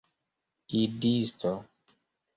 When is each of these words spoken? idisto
idisto 0.81 1.51